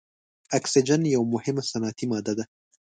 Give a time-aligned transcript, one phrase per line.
[0.57, 2.43] اکسیجن یوه مهمه صنعتي ماده ده.